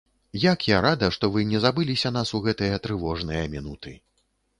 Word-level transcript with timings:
Як 0.43 0.59
я 0.69 0.77
рада, 0.85 1.09
што 1.17 1.29
вы 1.35 1.43
не 1.49 1.59
забыліся 1.65 2.11
нас 2.15 2.31
у 2.39 2.41
гэтыя 2.47 2.79
трывожныя 2.87 3.43
мінуты. 3.57 3.93